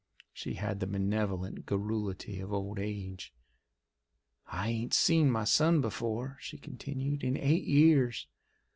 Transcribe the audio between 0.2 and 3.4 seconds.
She had the benevolent garrulity of old age.